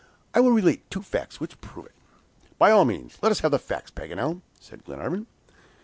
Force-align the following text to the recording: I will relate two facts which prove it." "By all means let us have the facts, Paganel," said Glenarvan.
I 0.33 0.39
will 0.39 0.49
relate 0.49 0.89
two 0.89 1.03
facts 1.03 1.39
which 1.39 1.61
prove 1.61 1.85
it." 1.85 1.91
"By 2.57 2.71
all 2.71 2.85
means 2.85 3.19
let 3.21 3.31
us 3.31 3.41
have 3.41 3.51
the 3.51 3.59
facts, 3.59 3.91
Paganel," 3.91 4.41
said 4.59 4.83
Glenarvan. 4.83 5.27